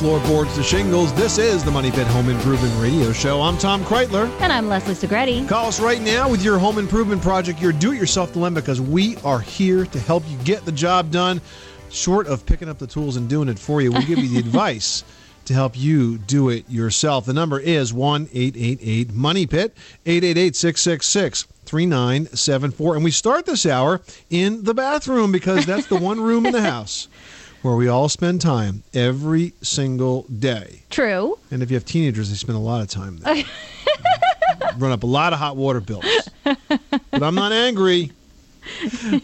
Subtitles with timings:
[0.00, 3.42] Floorboards to shingles, this is the Money Pit Home Improvement Radio Show.
[3.42, 4.30] I'm Tom Kraeutler.
[4.40, 5.46] And I'm Leslie Segrete.
[5.46, 8.80] Call us right now with your home improvement project, your do it yourself dilemma, because
[8.80, 11.42] we are here to help you get the job done.
[11.90, 14.38] Short of picking up the tools and doing it for you, we give you the
[14.48, 15.04] advice
[15.44, 17.26] to help you do it yourself.
[17.26, 22.94] The number is 1 888 Money Pit, 888 666 3974.
[22.94, 26.62] And we start this hour in the bathroom because that's the one room in the
[26.70, 27.06] house
[27.62, 30.82] where we all spend time every single day.
[30.90, 31.38] True.
[31.50, 33.44] And if you have teenagers, they spend a lot of time there.
[34.78, 36.04] Run up a lot of hot water bills.
[36.44, 38.12] But I'm not angry.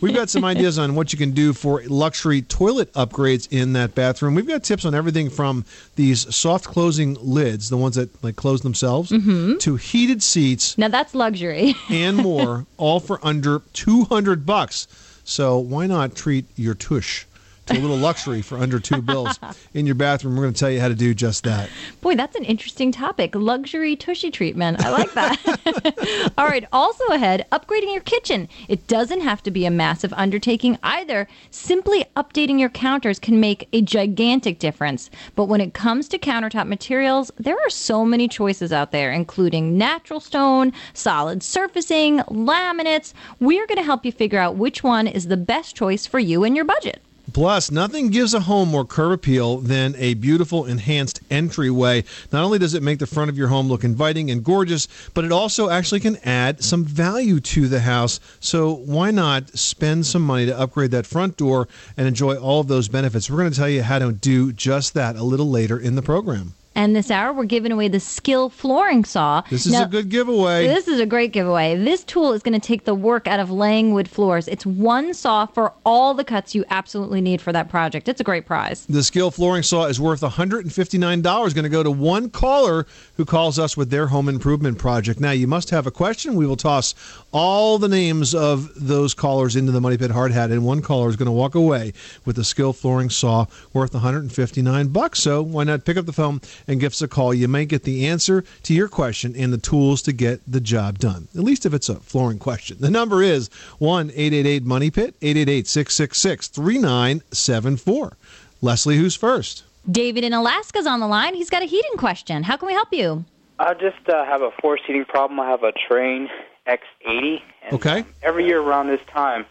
[0.00, 3.94] We've got some ideas on what you can do for luxury toilet upgrades in that
[3.94, 4.34] bathroom.
[4.34, 8.62] We've got tips on everything from these soft closing lids, the ones that like close
[8.62, 9.58] themselves, mm-hmm.
[9.58, 11.74] to heated seats Now that's luxury.
[11.90, 14.88] and more, all for under 200 bucks.
[15.24, 17.25] So why not treat your tush
[17.66, 19.38] to a little luxury for under two bills
[19.74, 20.36] in your bathroom?
[20.36, 21.68] We're going to tell you how to do just that.
[22.00, 23.34] Boy, that's an interesting topic.
[23.34, 24.84] Luxury tushy treatment.
[24.84, 26.32] I like that.
[26.38, 26.64] All right.
[26.72, 28.48] Also ahead, upgrading your kitchen.
[28.68, 31.28] It doesn't have to be a massive undertaking either.
[31.50, 35.10] Simply updating your counters can make a gigantic difference.
[35.34, 39.76] But when it comes to countertop materials, there are so many choices out there, including
[39.76, 43.12] natural stone, solid surfacing, laminates.
[43.40, 46.44] We're going to help you figure out which one is the best choice for you
[46.44, 47.02] and your budget.
[47.36, 52.02] Plus, nothing gives a home more curb appeal than a beautiful enhanced entryway.
[52.32, 55.22] Not only does it make the front of your home look inviting and gorgeous, but
[55.22, 58.20] it also actually can add some value to the house.
[58.40, 62.68] So, why not spend some money to upgrade that front door and enjoy all of
[62.68, 63.28] those benefits?
[63.28, 66.00] We're going to tell you how to do just that a little later in the
[66.00, 66.54] program.
[66.76, 69.42] And this hour, we're giving away the Skil Flooring Saw.
[69.48, 70.66] This is Now- a good giveaway.
[70.66, 71.74] This is a great giveaway.
[71.74, 74.46] This tool is going to take the work out of laying wood floors.
[74.46, 78.08] It's one saw for all the cuts you absolutely need for that project.
[78.10, 78.84] It's a great prize.
[78.90, 81.54] The Skil Flooring Saw is worth $159.
[81.54, 82.86] Going to go to one caller
[83.16, 85.18] who calls us with their home improvement project.
[85.18, 86.34] Now, you must have a question.
[86.34, 86.94] We will toss
[87.36, 91.10] all the names of those callers into the Money Pit Hard Hat, and one caller
[91.10, 91.92] is going to walk away
[92.24, 95.18] with a Skil Flooring Saw worth 159 bucks.
[95.18, 97.34] So why not pick up the phone and give us a call?
[97.34, 100.98] You may get the answer to your question and the tools to get the job
[100.98, 102.78] done, at least if it's a flooring question.
[102.80, 108.16] The number is 1 888 Money Pit, 888 666 3974.
[108.62, 109.64] Leslie, who's first?
[109.90, 111.34] David in Alaska's on the line.
[111.34, 112.44] He's got a heating question.
[112.44, 113.26] How can we help you?
[113.58, 115.38] I just uh, have a force heating problem.
[115.38, 116.28] I have a Trane
[116.68, 117.42] X80.
[117.62, 118.04] And Okay.
[118.22, 119.46] every year around this time,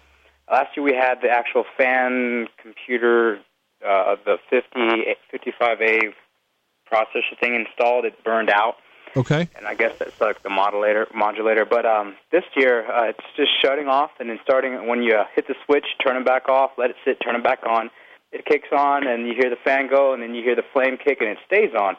[0.52, 3.40] last year we had the actual fan computer,
[3.86, 6.14] uh, the 50, 55A
[6.92, 8.06] processor thing installed.
[8.06, 8.76] It burned out,
[9.18, 9.48] Okay.
[9.58, 11.08] and I guess that's like the modulator.
[11.14, 15.16] Modulator, but um, this year uh, it's just shutting off and then starting when you
[15.16, 17.90] uh, hit the switch, turn it back off, let it sit, turn it back on.
[18.32, 20.98] It kicks on, and you hear the fan go, and then you hear the flame
[20.98, 21.96] kick, and it stays on.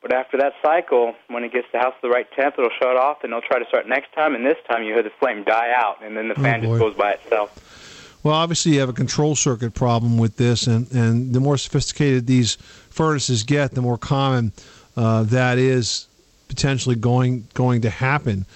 [0.00, 2.96] But after that cycle, when it gets the house to the right temp, it'll shut
[2.96, 4.34] off, and it'll try to start next time.
[4.34, 6.78] And this time, you hear the flame die out, and then the Oh, fan just
[6.78, 8.18] goes by itself.
[8.22, 12.26] Well, obviously, you have a control circuit problem with this, and, and the more sophisticated
[12.26, 12.56] these
[12.90, 14.52] furnaces get, the more common
[14.96, 16.06] uh, that is
[16.48, 18.46] potentially going going to happen.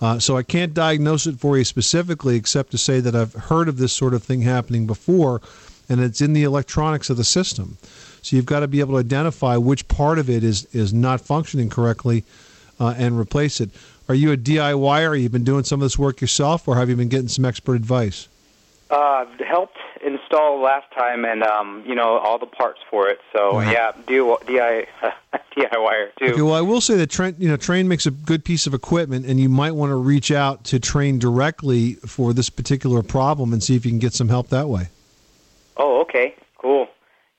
[0.00, 3.68] Uh, so I can't diagnose it for you specifically, except to say that I've heard
[3.68, 5.42] of this sort of thing happening before,
[5.88, 7.76] and it's in the electronics of the system.
[8.22, 11.20] So you've got to be able to identify which part of it is is not
[11.20, 12.24] functioning correctly,
[12.78, 13.70] uh, and replace it.
[14.08, 15.14] Are you a DIYer?
[15.14, 17.44] Have you been doing some of this work yourself, or have you been getting some
[17.44, 18.28] expert advice?
[18.90, 23.20] Uh, helped install last time, and um, you know all the parts for it.
[23.32, 23.72] So Right.
[23.72, 24.86] yeah, do DI
[25.56, 26.32] DIYer too.
[26.32, 28.74] Okay, well, I will say that Trane, you know, Trane makes a good piece of
[28.74, 33.52] equipment, and you might want to reach out to Trane directly for this particular problem
[33.52, 34.88] and see if you can get some help that way.
[35.76, 36.88] Oh, okay, cool.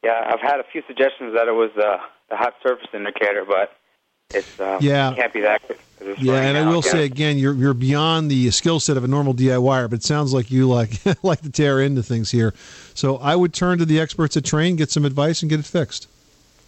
[0.04, 1.98] Yeah, I've had a few suggestions that it was uh,
[2.30, 3.76] the hot surface indicator, but
[4.34, 5.12] It's uh, Yeah.
[5.12, 5.78] it can't be that good.
[6.00, 6.92] 'cause Yeah, running and I will yeah.
[6.92, 10.34] say again, you're you're beyond the skill set of a normal DIYer, but it sounds
[10.34, 10.92] like you like
[11.24, 12.54] like to tear into things here.
[12.96, 15.66] So I would turn to the experts at Trane, get some advice, and get it
[15.66, 16.08] fixed.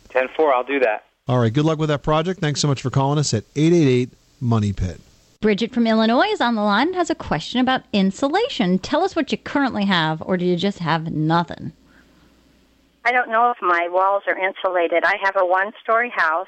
[0.09, 1.05] 10-4, I'll do that.
[1.27, 2.39] All right, good luck with that project.
[2.41, 4.09] Thanks so much for calling us at 888
[4.41, 4.99] Money Pit.
[5.41, 8.77] Bridget from Illinois is on the line and has a question about insulation.
[8.77, 11.71] Tell us what you currently have, or do you just have nothing?
[13.05, 15.03] I don't know if my walls are insulated.
[15.03, 16.47] I have a one-story house,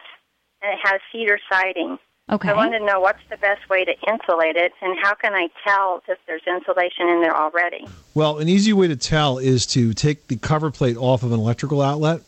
[0.62, 1.98] and it has cedar siding.
[2.32, 2.50] Okay.
[2.50, 5.50] I want to know what's the best way to insulate it, and how can I
[5.66, 7.88] tell if there's insulation in there already?
[8.16, 11.40] Well, an easy way to tell is to take the cover plate off of an
[11.40, 12.22] electrical outlet,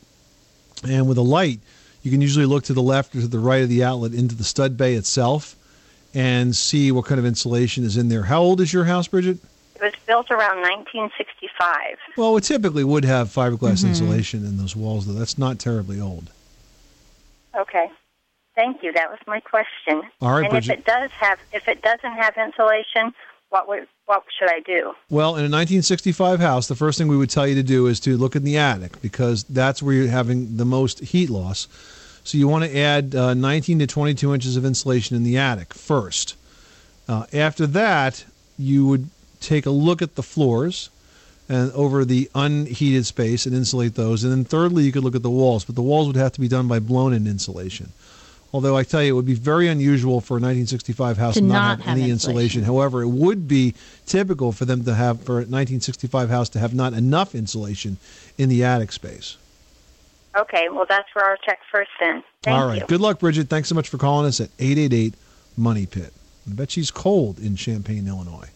[0.88, 1.62] and with a light,
[2.04, 4.36] you can usually look to the left or to the right of the outlet into
[4.36, 5.56] the stud bay itself
[6.14, 8.24] and see what kind of insulation is in there.
[8.24, 9.40] How old is your house, Bridget?
[9.80, 11.98] It was built around 1965.
[12.18, 15.14] Well, it typically would have fiberglass insulation in those walls, though.
[15.14, 16.32] That's not terribly old.
[17.56, 17.92] Okay.
[18.56, 18.92] Thank you.
[18.92, 20.02] That was my question.
[20.20, 20.72] All right, and Bridget.
[20.72, 23.14] if it does have, if it doesn't have insulation,
[23.50, 24.96] what would, what should I do?
[25.12, 28.00] Well, in a 1965 house, the first thing we would tell you to do is
[28.00, 31.68] to look in the attic because that's where you're having the most heat loss.
[32.24, 35.76] So you want to add uh, 19 to 22 inches of insulation in the attic
[35.76, 36.36] first.
[37.08, 38.26] Uh, after that,
[38.58, 39.10] you would
[39.40, 40.90] take a look at the floors
[41.50, 44.24] and over the unheated space and insulate those.
[44.24, 46.42] And then thirdly, you could look at the walls, but the walls would have to
[46.42, 47.92] be done by blown-in insulation.
[48.54, 51.46] Although I tell you, it would be very unusual for a 1965 house To to
[51.46, 52.62] not, not have, have any insulation.
[52.62, 52.64] insulation.
[52.64, 53.76] However, it would be
[54.06, 57.98] typical for them to have for a 1965 house to have not enough insulation
[58.38, 59.38] in the attic space.
[60.36, 60.70] Okay.
[60.70, 62.24] Well, that's where I'll check first then.
[62.44, 62.82] Thank All right.
[62.82, 62.88] you.
[62.88, 63.50] Good luck, Bridget.
[63.50, 65.14] Thanks so much for calling us at 888
[65.58, 66.14] Money Pit.
[66.50, 68.50] I bet she's cold in Champaign, Illinois.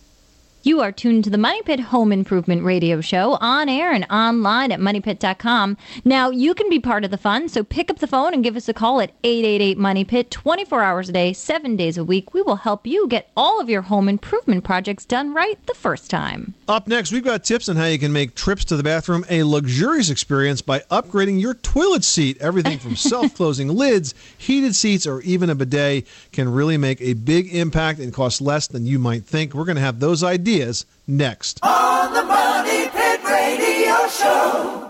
[0.63, 4.71] You are tuned to the Money Pit Home Improvement Radio Show on air and online
[4.71, 5.75] at moneypit.com.
[6.05, 8.55] Now, you can be part of the fun, so pick up the phone and give
[8.55, 12.35] us a call at 888 Money Pit 24 hours a day, 7 days a week.
[12.35, 16.11] We will help you get all of your home improvement projects done right the first
[16.11, 16.53] time.
[16.71, 19.43] Up next, we've got tips on how you can make trips to the bathroom a
[19.43, 22.37] luxurious experience by upgrading your toilet seat.
[22.39, 27.11] Everything from self closing lids, heated seats, or even a bidet can really make a
[27.11, 29.53] big impact and cost less than you might think.
[29.53, 31.59] We're going to have those ideas next.
[31.61, 34.80] On the Money Pit Radio Show.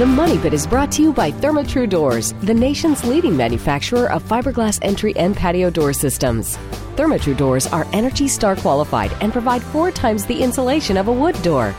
[0.00, 4.22] The Money Pit is brought to you by Therma-Tru Doors, the nation's leading manufacturer of
[4.22, 6.56] fiberglass entry and patio door systems.
[6.96, 11.34] Therma-Tru doors are Energy Star qualified and provide four times the insulation of a wood
[11.42, 11.74] door.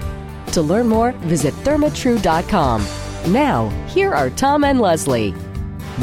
[0.51, 2.85] To learn more, visit thermatru.com.
[3.33, 5.33] Now, here are Tom and Leslie.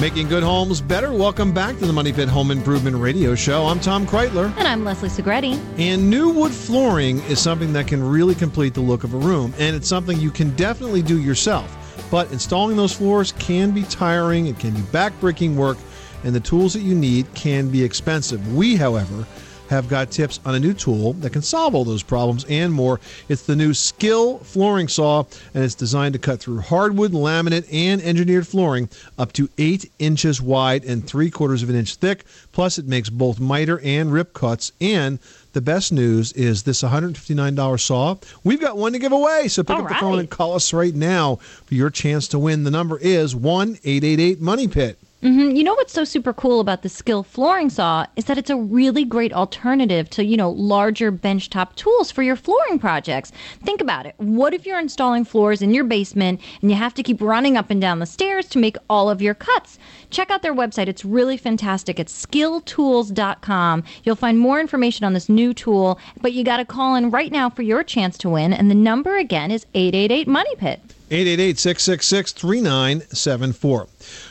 [0.01, 1.13] Making good homes better.
[1.13, 3.67] Welcome back to the Money Pit Home Improvement Radio Show.
[3.67, 4.53] I'm Tom Kraeutler.
[4.57, 5.57] And I'm Leslie Segrete.
[5.79, 9.55] And new wood flooring is something that can really complete the look of a room,
[9.57, 11.78] and it's something you can definitely do yourself.
[12.11, 15.79] But installing those floors can be tiring, it can be backbreaking work,
[16.25, 18.55] and the tools that you need can be expensive.
[18.55, 19.27] We, however,
[19.69, 23.01] have got tips on a new tool that can solve all those problems and more.
[23.29, 25.25] It's the new Skil flooring saw,
[25.55, 28.89] and it's designed to cut through hardwood, laminate, and engineered flooring
[29.19, 32.25] up to eight inches wide and three quarters of an inch thick.
[32.53, 34.73] Plus, it makes both miter and rip cuts.
[34.81, 35.19] And
[35.53, 38.17] the best news is this $159 saw.
[38.45, 40.73] We've got one to give away, so pick All up the phone and call us
[40.73, 42.65] right now for your chance to win.
[42.65, 44.99] The number is one eight eight eight Money Pit.
[45.21, 48.51] Hmm You know what's so super cool about the Skil flooring saw is that it's
[48.51, 53.33] a really great alternative to, you know, larger benchtop tools for your flooring projects.
[53.65, 54.15] Think about it.
[54.19, 57.69] What if you're installing floors in your basement and you have to keep running up
[57.69, 59.77] and down the stairs to make all of your cuts?
[60.11, 60.87] Check out their website.
[60.87, 61.99] It's really fantastic.
[61.99, 63.83] It's skiltools.com.
[64.05, 67.33] You'll find more information on this new tool, but you got to call in right
[67.33, 68.53] now for your chance to win.
[68.53, 70.81] And the number again is 888 Money Pit.
[71.11, 73.89] 888-666-3974.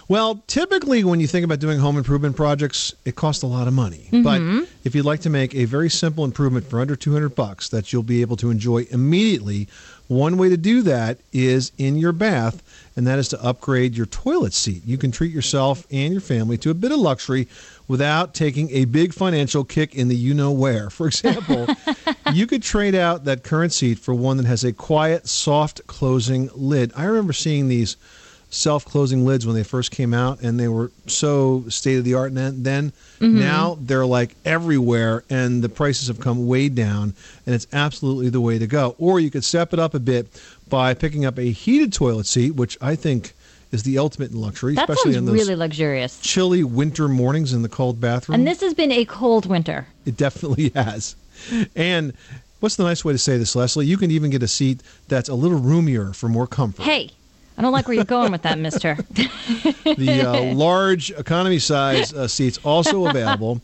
[0.09, 3.73] Well, typically when you think about doing home improvement projects, it costs a lot of
[3.73, 4.07] money.
[4.11, 4.63] But mm-hmm.
[4.85, 8.03] if you'd like to make a very simple improvement for under 200 bucks that you'll
[8.03, 9.67] be able to enjoy immediately,
[10.07, 12.63] one way to do that is in your bath,
[12.95, 14.81] and that is to upgrade your toilet seat.
[14.85, 17.49] You can treat yourself and your family to a bit of luxury
[17.89, 20.89] without taking a big financial kick in the you know where.
[20.89, 21.67] For example,
[22.33, 26.49] you could trade out that current seat for one that has a quiet, soft closing
[26.55, 26.93] lid.
[26.95, 27.97] I remember seeing these
[28.49, 32.13] self closing lids when they first came out, and they were so state of the
[32.13, 32.63] art then.
[32.63, 32.93] then.
[33.19, 37.13] Now they're like everywhere, and the prices have come way down,
[37.45, 38.95] and it's absolutely the way to go.
[38.99, 40.27] Or you could step it up a bit
[40.69, 43.33] by picking up a heated toilet seat, which I think
[43.71, 46.19] is the ultimate in luxury, That especially in those really luxurious.
[46.21, 48.35] chilly winter mornings in the cold bathroom.
[48.39, 49.87] And this has been a cold winter.
[50.05, 51.15] It definitely has.
[51.75, 52.13] And
[52.59, 53.85] What's the nice way to say this, Leslie?
[53.85, 56.81] You can even get a seat that's a little roomier for more comfort.
[56.81, 57.11] Hey,
[57.57, 58.97] I don't like where you're going with that, mister.
[59.97, 63.61] The uh, large economy size uh, seats also available.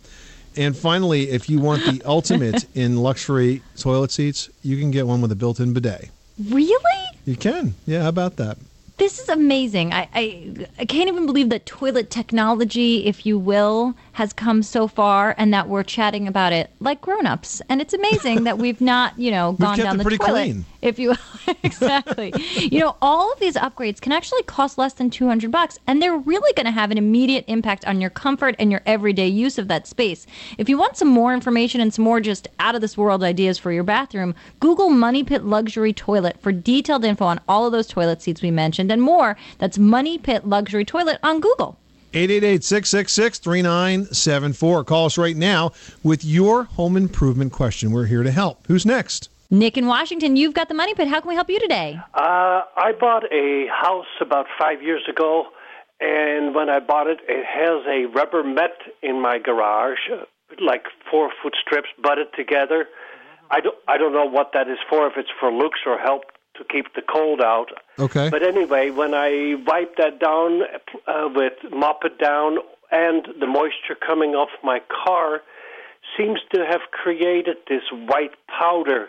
[0.55, 5.21] And finally, if you want the ultimate in luxury toilet seats, you can get one
[5.21, 6.09] with a built-in bidet.
[6.49, 7.03] really?
[7.25, 7.75] You can.
[7.85, 8.57] Yeah, how about that?
[9.03, 9.91] This is amazing.
[9.91, 14.87] I, I I can't even believe that toilet technology, if you will, has come so
[14.87, 17.61] far, and that we're chatting about it like grown-ups.
[17.67, 20.65] And it's amazing that we've not, you know, gone down the toilet, clean.
[20.81, 21.15] if you
[21.63, 22.33] exactly.
[22.57, 26.01] you know, all of these upgrades can actually cost less than two hundred bucks, and
[26.01, 29.57] they're really going to have an immediate impact on your comfort and your everyday use
[29.57, 30.25] of that space.
[30.57, 33.57] If you want some more information and some more just out of this world ideas
[33.57, 37.87] for your bathroom, Google Money Pit Luxury Toilet for detailed info on all of those
[37.87, 39.35] toilet seats we mentioned and more.
[39.57, 41.77] That's Money Pit Luxury Toilet on Google.
[42.13, 44.85] 888-666-3974.
[44.85, 45.71] Call us right now
[46.03, 47.91] with your home improvement question.
[47.91, 48.65] We're here to help.
[48.67, 49.29] Who's next?
[49.49, 51.07] Nick in Washington, you've got the Money Pit.
[51.07, 51.99] How can we help you today?
[52.13, 55.45] Uh, I bought a house about five years ago,
[55.99, 58.71] and when I bought it, it has a rubber mat
[59.03, 60.25] in my garage, uh,
[60.59, 62.87] like four foot strips butted together.
[63.51, 66.23] I don't, I don't know what that is for, if it's for looks or help
[66.55, 67.69] to keep the cold out.
[67.99, 68.29] Okay.
[68.29, 70.61] But anyway, when I wipe that down
[71.07, 72.57] uh, with mop it down,
[72.91, 75.41] and the moisture coming off my car
[76.15, 79.07] seems to have created this white powder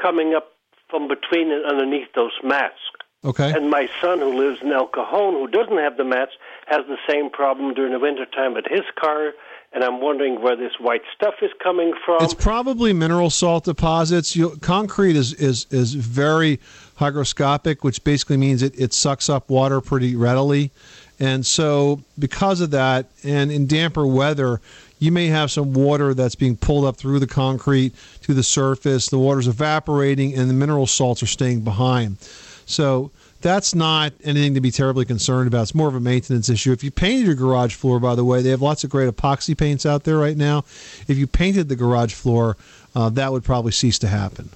[0.00, 0.52] coming up
[0.88, 2.78] from between and underneath those mats.
[3.24, 3.52] Okay.
[3.52, 6.32] And my son, who lives in El Cajon, who doesn't have the mats,
[6.66, 9.32] has the same problem during the wintertime with his car.
[9.72, 12.24] And I'm wondering where this white stuff is coming from.
[12.24, 14.34] It's probably mineral salt deposits.
[14.34, 16.60] You, concrete is, is, is very
[16.98, 20.70] hygroscopic, which basically means it, it sucks up water pretty readily.
[21.18, 24.60] And so, because of that, and in damper weather,
[24.98, 29.08] you may have some water that's being pulled up through the concrete to the surface.
[29.08, 32.18] The water's evaporating, and the mineral salts are staying behind.
[32.66, 33.10] So,
[33.46, 35.62] that's not anything to be terribly concerned about.
[35.62, 36.72] It's more of a maintenance issue.
[36.72, 39.56] If you painted your garage floor, by the way, they have lots of great epoxy
[39.56, 40.64] paints out there right now.
[41.06, 42.56] If you painted the garage floor,
[42.96, 44.50] uh, that would probably cease to happen.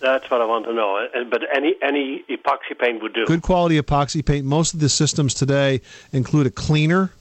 [0.00, 1.06] That's what I want to know.
[1.30, 3.26] But any any epoxy paint would do.
[3.26, 4.44] Good quality epoxy paint.
[4.44, 5.80] Most of the systems today
[6.12, 7.12] include a cleaner,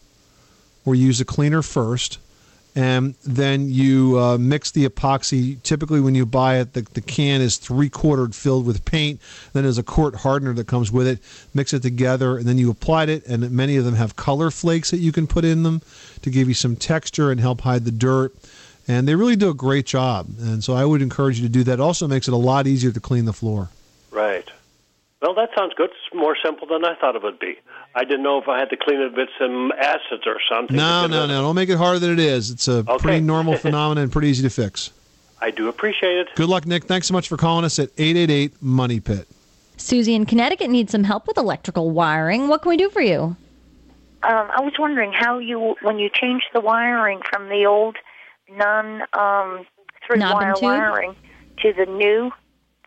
[0.86, 2.18] or you use a cleaner first,
[2.76, 5.62] and then you uh, mix the epoxy.
[5.64, 9.20] Typically, when you buy it, the, the can is three quartered filled with paint.
[9.54, 11.20] Then there's a quart hardener that comes with it.
[11.54, 13.26] Mix it together, and then you applied it.
[13.28, 15.82] And many of them have color flakes that you can put in them
[16.22, 18.34] to give you some texture and help hide the dirt.
[18.88, 20.28] And they really do a great job.
[20.40, 21.74] And so I would encourage you to do that.
[21.74, 23.70] It also makes it a lot easier to clean the floor.
[24.12, 24.50] Right.
[25.22, 25.90] Well, that sounds good.
[25.92, 27.56] It's more simple than I thought it would be.
[27.94, 30.76] I didn't know if I had to clean it with some acids or something.
[30.76, 31.42] No, no, no.
[31.42, 32.50] Don't make it harder than it is.
[32.50, 32.98] It's a Okay.
[32.98, 34.92] pretty normal phenomenon and pretty easy to fix.
[35.40, 36.28] I do appreciate it.
[36.36, 36.86] Good luck, Nick.
[36.86, 39.28] Thanks so much for calling us at 888 Money Pit.
[39.78, 42.48] Susie in Connecticut needs some help with electrical wiring.
[42.48, 43.36] What can we do for you?
[44.24, 47.98] Um, I was wondering how you, when you change the wiring from the old
[48.56, 49.66] non um,
[50.06, 51.16] three wire wiring
[51.64, 52.32] to the new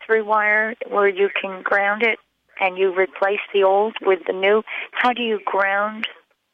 [0.05, 2.19] three wire, where you can ground it
[2.59, 4.63] and you replace the old with the new.
[4.91, 6.07] How do you ground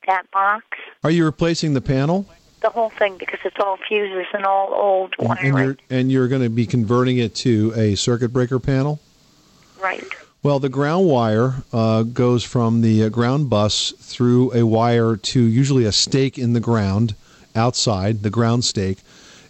[0.08, 0.66] that box?
[1.04, 2.26] Are you replacing the panel?
[2.62, 5.54] The whole thing because it's all fuses and all old And wiring.
[5.58, 9.00] you're and you're going to be converting it to a circuit breaker panel?
[9.82, 10.04] right.
[10.44, 15.40] Well, the ground wire uh, goes from the uh, ground bus through a wire to
[15.40, 17.14] usually a stake in the ground
[17.56, 18.98] outside, the ground stake.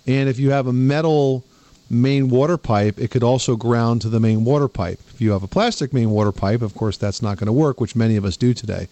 [0.06, 1.46] And if you have a metal
[1.92, 5.00] main water pipe, it could also ground to the main water pipe.
[5.14, 7.80] If you have a plastic main water pipe, of course, that's not going to work,
[7.80, 8.88] which many of us do today.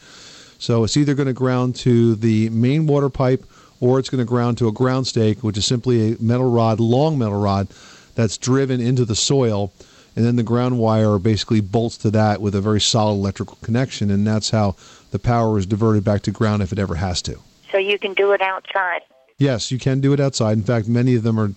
[0.60, 3.46] So it's either going to ground to the main water pipe
[3.80, 6.80] or it's going to ground to a ground stake, which is simply a metal rod,
[6.80, 7.70] long metal rod,
[8.16, 9.72] that's driven into the soil.
[10.16, 14.12] And then the ground wire basically bolts to that with a very solid electrical connection.
[14.12, 14.76] And that's how
[15.12, 17.40] the power is diverted back to ground if it ever has to.
[17.72, 19.02] So you can do it outside.
[19.38, 20.58] Yes, you can do it outside.
[20.58, 21.54] In fact, many of them are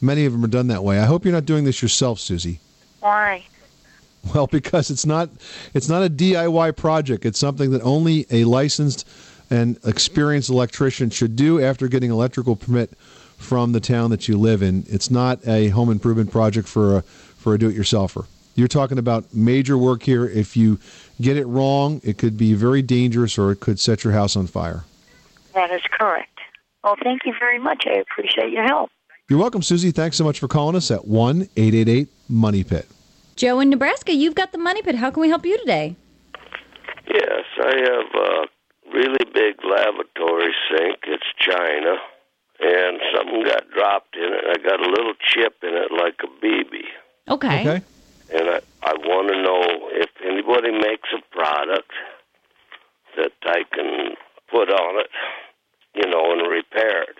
[0.00, 0.98] many of them are done that way.
[0.98, 2.60] I hope you're not doing this yourself, Susie.
[3.00, 3.44] Why?
[4.34, 5.30] Well, because it's not
[5.72, 7.24] it's not a DIY project.
[7.24, 9.08] It's something that only a licensed
[9.48, 12.90] and experienced electrician should do after getting electrical permit
[13.38, 14.84] from the town that you live in.
[14.88, 18.26] It's not a home improvement project for a for a do-it-yourselfer.
[18.54, 20.26] You're talking about major work here.
[20.26, 20.78] If you
[21.20, 24.46] get it wrong, it could be very dangerous or it could set your house on
[24.46, 24.84] fire.
[25.54, 26.38] That is correct.
[26.84, 27.84] Well, thank you very much.
[27.86, 28.90] I appreciate your help.
[29.30, 29.92] You're welcome, Susie.
[29.92, 32.88] Thanks so much for calling us at 1 888 Money Pit.
[33.36, 34.96] Joe in Nebraska, you've got the Money Pit.
[34.96, 35.94] How can we help you today?
[37.06, 38.46] Yes, I have a
[38.92, 40.98] really big lavatory sink.
[41.06, 41.94] It's China,
[42.58, 44.44] and something got dropped in it.
[44.50, 46.82] I got a little chip in it like a BB.
[47.28, 47.60] Okay.
[47.60, 47.84] Okay.
[48.34, 51.92] And I, I want to know if anybody makes a product
[53.16, 54.16] that I can
[54.50, 55.10] put on it,
[55.94, 57.16] you know, and repair it.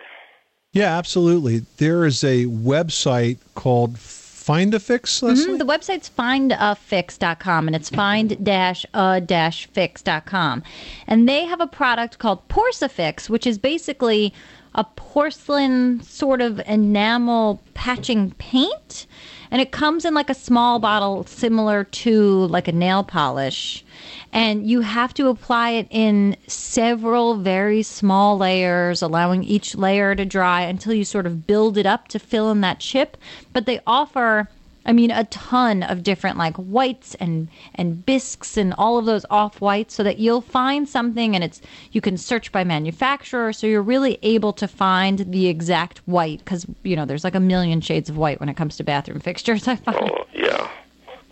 [0.73, 1.65] Yeah, absolutely.
[1.77, 5.55] There is a website called Find a Fix, Leslie?
[5.55, 5.59] Mhm.
[5.59, 10.63] The website's findafix.com and it's find-a-fix.com.
[11.07, 14.33] And they have a product called Porc-A-Fix, which is basically
[14.73, 19.05] a porcelain sort of enamel patching paint.
[19.51, 23.83] And it comes in like a small bottle similar to like a nail polish.
[24.31, 30.23] And you have to apply it in several very small layers, allowing each layer to
[30.23, 33.17] dry until you sort of build it up to fill in that chip.
[33.51, 34.47] But they offer
[34.85, 39.25] I mean, a ton of different like whites and and bisques and all of those
[39.29, 41.61] off whites, so that you'll find something and it's
[41.91, 46.65] you can search by manufacturer, so you're really able to find the exact white because
[46.83, 49.67] you know there's like a million shades of white when it comes to bathroom fixtures.
[49.67, 49.97] I find.
[49.99, 50.69] Oh, yeah.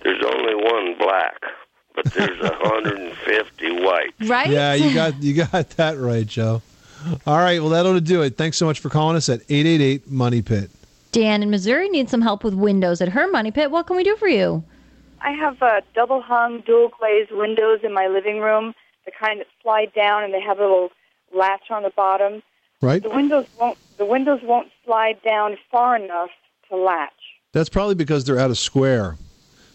[0.03, 1.41] There's only one black,
[1.95, 4.13] but there's a 150 white.
[4.21, 4.49] Right?
[4.49, 6.61] Yeah, you got you got that right, Joe.
[7.25, 8.37] All right, well that'll do it.
[8.37, 10.69] Thanks so much for calling us at 888 Money Pit.
[11.11, 13.71] Dan in Missouri needs some help with windows at her money pit.
[13.71, 14.63] What can we do for you?
[15.21, 18.73] I have uh, double hung, dual glazed windows in my living room,
[19.05, 20.89] the kind that slide down and they have a little
[21.35, 22.41] latch on the bottom.
[22.81, 23.03] Right?
[23.03, 26.29] The windows won't the windows won't slide down far enough
[26.69, 27.11] to latch.
[27.51, 29.17] That's probably because they're out of square.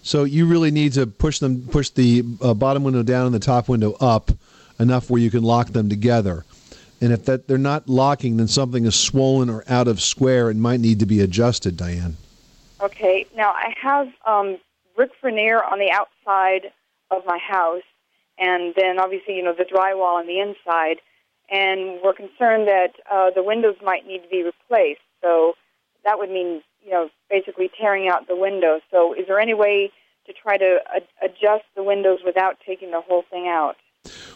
[0.03, 3.41] So you really need to push them, push the uh, bottom window down and the
[3.41, 4.31] top window up
[4.79, 6.45] enough where you can lock them together.
[7.05, 10.59] And if that they're not locking, then something is swollen or out of square and
[10.59, 11.77] might need to be adjusted.
[11.77, 12.17] Diane.
[12.81, 13.27] Okay.
[13.37, 14.57] Now I have um,
[14.97, 16.73] brick veneer on the outside
[17.11, 17.83] of my house,
[18.39, 21.03] and then obviously you know the drywall on the inside,
[21.51, 25.03] and we're concerned that uh, the windows might need to be replaced.
[25.21, 25.57] So
[26.07, 28.81] that would mean you know basically tearing out the windows.
[28.91, 29.93] So is there any way
[30.25, 33.77] to try to ad- adjust the windows without taking the whole thing out?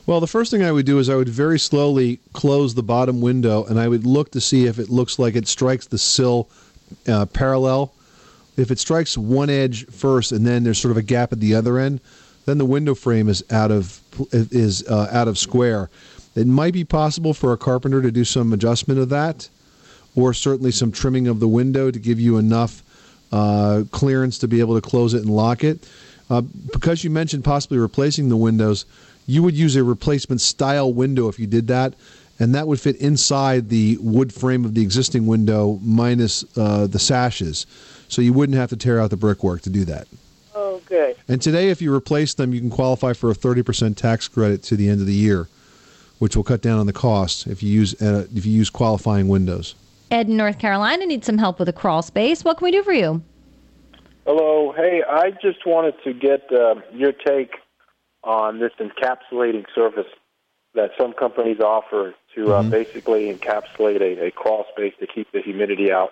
[0.09, 3.21] Well, the first thing I would do is I would very slowly close the bottom
[3.21, 6.49] window, and I would look to see if it looks like it strikes the sill
[7.07, 7.93] uh, parallel.
[8.57, 11.55] If it strikes one edge first, and then there's sort of a gap at the
[11.55, 12.01] other end,
[12.47, 14.01] then the window frame is out of
[14.33, 15.91] is uh, out of square.
[16.35, 19.51] It might be possible for a carpenter to do some adjustment of that,
[20.17, 22.83] or certainly some trimming of the window to give you enough
[23.31, 25.87] uh, clearance to be able to close it and lock it.
[26.31, 26.41] Uh,
[26.73, 28.87] because you mentioned possibly replacing the windows,
[29.29, 31.95] you would use a replacement style window if you did that,
[32.41, 36.99] and that would fit inside the wood frame of the existing window minus uh, the
[36.99, 37.67] sashes.
[38.09, 40.09] So you wouldn't have to tear out the brickwork to do that.
[40.55, 41.15] Oh, good.
[41.29, 44.77] And today, if you replace them, you can qualify for a 30% tax credit to
[44.77, 45.47] the end of the year,
[46.21, 49.29] which will cut down on the cost if you use uh, if you use qualifying
[49.29, 49.75] windows.
[50.11, 52.45] Ed in North Carolina needs some help with a crawl space.
[52.45, 53.23] What can we do for you?
[54.25, 54.73] Hello.
[54.73, 57.51] Hey, I just wanted to get uh, your take
[58.29, 60.07] on this encapsulating surface
[60.75, 65.41] that some companies offer to uh, basically encapsulate a, a crawl space to keep the
[65.41, 66.11] humidity out.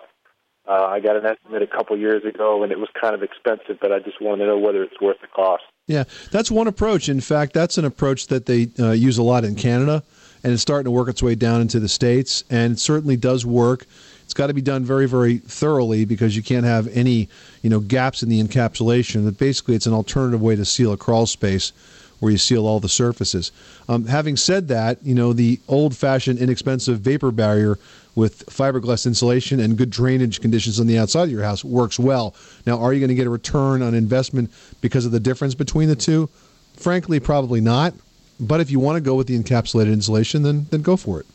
[0.67, 3.79] Uh, I got an estimate a couple years ago, and it was kind of expensive,
[3.81, 5.63] but I just wanted to know whether it's worth the cost.
[5.87, 7.09] Yeah, that's one approach.
[7.09, 10.03] In fact, that's an approach that they uh, use a lot in Canada,
[10.43, 12.43] and it's starting to work its way down into the states.
[12.51, 13.87] And it certainly does work.
[14.25, 17.29] It's got to be done very, very thoroughly because you can't have any,
[17.63, 19.25] you know, gaps in the encapsulation.
[19.25, 21.73] But basically, it's an alternative way to seal a crawl space,
[22.21, 23.53] where you seal all the surfaces.
[23.89, 27.79] Um, having said that, you know, the old-fashioned, inexpensive vapor barrier
[28.15, 32.35] with fiberglass insulation and good drainage conditions on the outside of your house works well.
[32.67, 34.51] Now, are you going to get a return on investment
[34.81, 36.29] because of the difference between the two?
[36.75, 37.95] Frankly, probably not.
[38.39, 41.27] But if you want to go with the encapsulated insulation, then then go for it.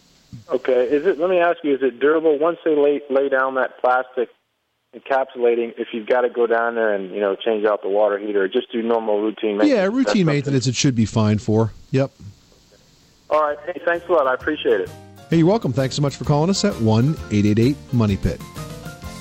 [0.50, 0.84] Okay.
[0.84, 1.20] Is it?
[1.20, 4.30] Let me ask you: Is it durable once they lay lay down that plastic
[4.96, 5.74] encapsulating?
[5.78, 8.48] If you've got to go down there and you know change out the water heater,
[8.48, 9.70] just do normal routine maintenance.
[9.70, 11.72] Yeah, routine maintenance it should be fine for.
[11.92, 12.12] Yep.
[13.30, 13.58] All right.
[13.66, 14.28] Hey, thanks a lot.
[14.28, 14.90] I appreciate it.
[15.30, 15.72] Hey, you're welcome.
[15.72, 18.42] Thanks so much for calling us at 1 888 Money Pit.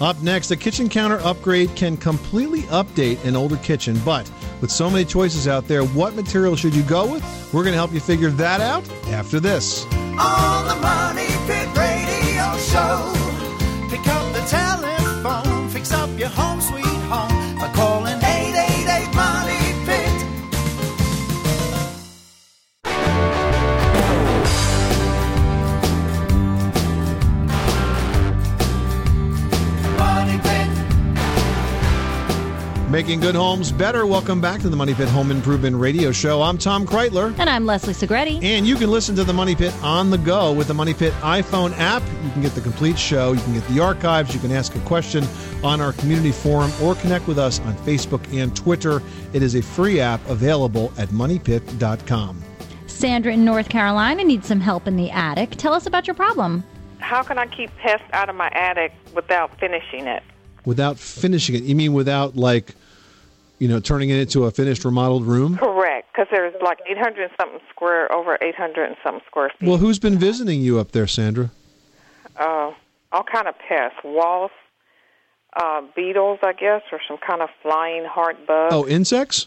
[0.01, 4.31] Up next, a kitchen counter upgrade can completely update an older kitchen, but
[4.63, 7.23] with so many choices out there, what material should you go with?
[7.53, 9.85] We're going to help you figure that out after this.
[9.85, 13.13] On the Money Pit Radio Show.
[13.91, 14.90] Pick up the telephone,
[16.21, 20.27] fix your home sweet home by calling 888 Money Pit.
[29.99, 30.69] Money Pit.
[32.91, 34.07] Making good homes better.
[34.07, 36.43] Welcome back to the Money Pit Home Improvement Radio Show.
[36.43, 37.39] I'm Tom Kraeutler.
[37.39, 38.43] And I'm Leslie Segrete.
[38.43, 41.15] And you can listen to the Money Pit on the go with the Money Pit
[41.21, 42.03] iPhone app.
[42.25, 44.81] You can get the complete show, you can get the archives, you can ask a
[44.81, 45.25] question
[45.65, 49.03] on our community forum, or connect with us on Facebook and Twitter.
[49.33, 52.43] It is a free app available at moneypit.com.
[52.87, 55.51] Sandra in North Carolina needs some help in the attic.
[55.53, 56.63] Tell us about your problem.
[56.99, 60.23] How can I keep pests out of my attic without finishing it?
[60.67, 62.75] Without finishing it, you mean without like,
[63.59, 65.57] you know, turning it into a finished remodeled room?
[65.57, 69.69] Correct, because there's like 800 and something square, over 800 and something square feet.
[69.69, 71.51] Well, who's been visiting you up there, Sandra?
[72.37, 72.73] uh,
[73.13, 74.55] all kind of pests, wasps,
[75.55, 78.73] uh, beetles, I guess, or some kind of flying heart bug.
[78.73, 79.47] Oh, insects?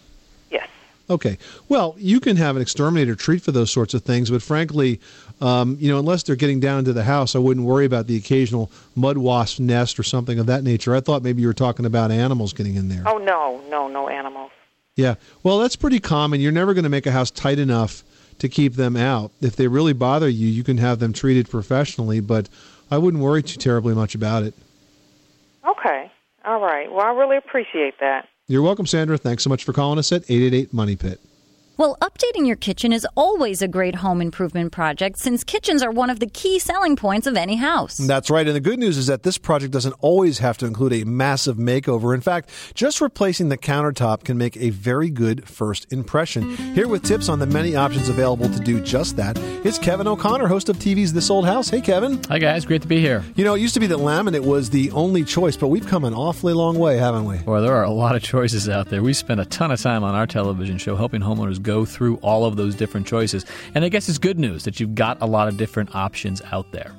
[0.50, 0.68] Yes.
[1.10, 1.38] Okay.
[1.70, 5.00] Well, you can have an exterminator treat for those sorts of things, but frankly,
[5.42, 8.16] um, you know, unless they're getting down into the house, I wouldn't worry about the
[8.16, 10.96] occasional mud wasp nest or something of that nature.
[10.96, 13.04] I thought maybe you were talking about animals getting in there.
[13.06, 14.52] Oh no, no, no animals.
[14.96, 15.16] Yeah.
[15.42, 16.40] Well, that's pretty common.
[16.40, 18.04] You're never going to make a house tight enough
[18.40, 19.32] to keep them out.
[19.42, 22.48] If they really bother you, you can have them treated professionally, but
[22.92, 24.54] I wouldn't worry too terribly much about it.
[25.70, 26.12] Okay.
[26.46, 26.92] All right.
[26.92, 28.28] Well, I really appreciate that.
[28.48, 29.18] You're welcome, Sandra.
[29.18, 31.20] Thanks so much for calling us at 888 Money Pit.
[31.76, 36.12] Well, updating your kitchen is always a great home improvement project since kitchens are one
[36.12, 37.98] of the key selling points of any house.
[37.98, 38.46] That's right.
[38.46, 41.58] And the good news is that this project doesn't always have to include a massive
[41.58, 42.14] makeover.
[42.14, 46.56] In fact, just replacing the countertop can make a very good first impression.
[46.76, 50.46] Here with tips on the many options available to do just that, it's Kevin O'Connor,
[50.46, 51.70] host of TV's This Old House.
[51.70, 52.22] Hey, Kevin.
[52.30, 52.66] Hi, guys.
[52.66, 53.24] Great to be here.
[53.34, 56.04] You know, it used to be that laminate was the only choice, but we've come
[56.04, 57.40] an awfully long way, haven't we?
[57.40, 59.02] Well, there are a lot of choices out there.
[59.02, 62.46] We spend a ton of time on our television show helping homeowners go through all
[62.46, 63.46] of those different choices.
[63.74, 66.72] And I guess it's good news that you've got a lot of different options out
[66.72, 66.94] there.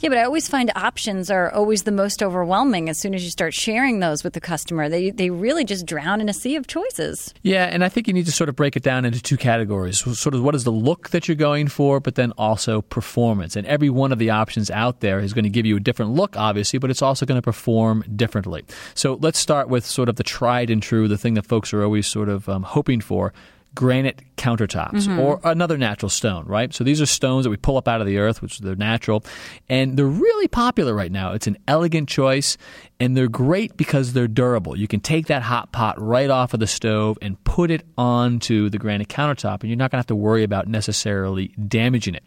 [0.00, 3.30] Yeah, but I always find options are always the most overwhelming as soon as you
[3.30, 4.88] start sharing those with the customer.
[4.88, 7.32] They, they really just drown in a sea of choices.
[7.42, 9.98] Yeah, and I think you need to sort of break it down into two categories.
[10.18, 13.56] Sort of what is the look that you're going for, but then also performance.
[13.56, 16.12] And every one of the options out there is going to give you a different
[16.12, 18.64] look, obviously, but it's also going to perform differently.
[18.94, 21.82] So let's start with sort of the tried and true, the thing that folks are
[21.82, 23.32] always sort of um, hoping for
[23.74, 25.18] granite countertops Mhm.
[25.18, 26.72] or another natural stone, right?
[26.74, 29.24] So these are stones that we pull up out of the earth, which they're natural,
[29.68, 31.32] and they're really popular right now.
[31.32, 32.56] It's an elegant choice,
[33.00, 34.76] and they're great because they're durable.
[34.76, 38.68] You can take that hot pot right off of the stove and put it onto
[38.68, 42.24] the granite countertop, and you're not going to have to worry about necessarily damaging it.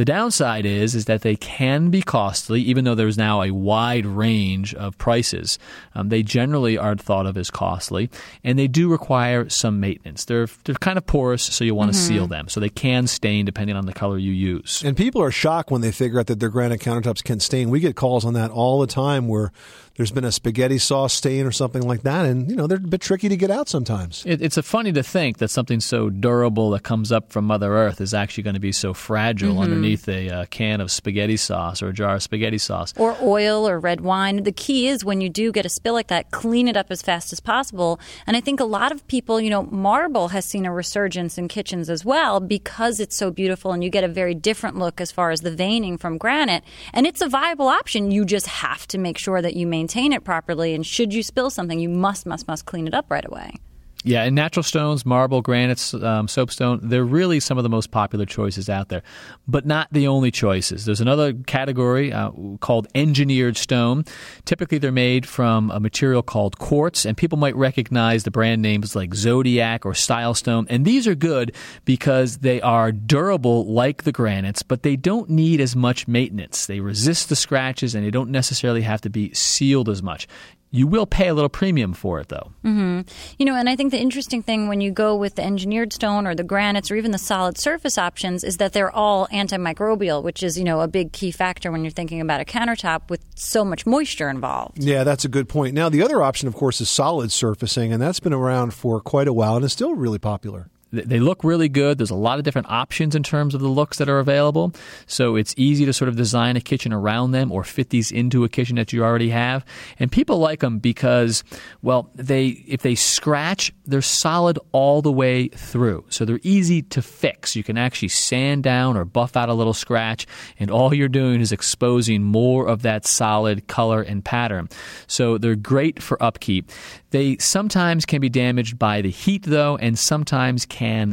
[0.00, 4.06] The downside is is that they can be costly, even though there's now a wide
[4.06, 5.58] range of prices.
[5.94, 8.08] Um, they generally are thought of as costly,
[8.42, 10.24] and they do require some maintenance.
[10.24, 12.00] They're they're kind of porous, so you want to Mhm.
[12.00, 14.82] seal them, so they can stain depending on the color you use.
[14.82, 17.68] And people are shocked when they figure out that their granite countertops can stain.
[17.68, 19.52] We get calls on that all the time where
[20.00, 22.80] there's been a spaghetti sauce stain or something like that, and you know they're a
[22.80, 24.22] bit tricky to get out sometimes.
[24.24, 27.70] It, it's a funny to think that something so durable that comes up from Mother
[27.76, 29.62] Earth is actually going to be so fragile Mhm.
[29.62, 32.94] underneath a uh, can of spaghetti sauce or a jar of spaghetti sauce.
[32.96, 34.42] Or oil or red wine.
[34.44, 37.02] The key is when you do get a spill like that, clean it up as
[37.02, 38.00] fast as possible.
[38.26, 41.46] And I think a lot of people, you know, marble has seen a resurgence in
[41.48, 45.12] kitchens as well because it's so beautiful and you get a very different look as
[45.12, 46.64] far as the veining from granite.
[46.94, 48.10] And it's a viable option.
[48.10, 50.74] You just have to make sure that you maintain it properly.
[50.74, 53.54] And should you spill something, you must, must, must clean it up right away.
[54.02, 58.24] Yeah, and natural stones, marble, granites, um, soapstone, they're really some of the most popular
[58.24, 59.02] choices out there,
[59.46, 60.86] but not the only choices.
[60.86, 64.06] There's another category uh, called engineered stone.
[64.46, 68.96] Typically, they're made from a material called quartz, and people might recognize the brand names
[68.96, 70.66] like Zodiaq or Silestone.
[70.70, 75.60] And these are good because they are durable like the granites, but they don't need
[75.60, 76.64] as much maintenance.
[76.64, 80.26] They resist the scratches, and they don't necessarily have to be sealed as much.
[80.72, 82.52] You will pay a little premium for it, though.
[82.62, 83.00] hmm
[83.38, 86.28] You know, and I think the interesting thing when you go with the engineered stone
[86.28, 90.44] or the granites or even the solid surface options is that they're all antimicrobial, which
[90.44, 93.64] is, you know, a big key factor when you're thinking about a countertop with so
[93.64, 94.82] much moisture involved.
[94.82, 95.74] Yeah, that's a good point.
[95.74, 99.26] Now, the other option, of course, is solid surfacing, and that's been around for quite
[99.26, 100.70] a while and is still really popular.
[100.92, 101.98] Th- They look really good.
[101.98, 104.72] There's a lot of different options in terms of the looks that are available.
[105.06, 108.44] So it's easy to sort of design a kitchen around them or fit these into
[108.44, 109.64] a kitchen that you already have.
[109.98, 111.44] And people like them because,
[111.82, 116.04] well, they if they scratch, they're solid all the way through.
[116.08, 117.56] So they're easy to fix.
[117.56, 120.26] You can actually sand down or buff out a little scratch,
[120.58, 124.68] and all you're doing is exposing more of that solid color and pattern.
[125.06, 126.70] So they're great for upkeep.
[127.10, 130.64] They sometimes can be damaged by the heat, though, and sometimes